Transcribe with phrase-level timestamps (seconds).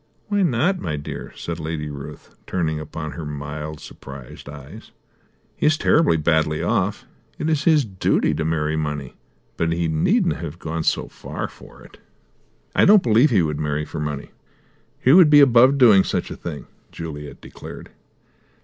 [0.29, 4.89] "Why not, my dear?" said Lady Ruth, turning upon her mild, surprised eyes.
[5.55, 7.05] "He is terribly badly off;
[7.37, 9.13] it is his duty to marry money;
[9.57, 11.99] but he needn't have gone so far for it."
[12.75, 14.31] "I don't believe he would marry for money.
[14.99, 17.91] He would be above doing such a thing!" Juliet declared.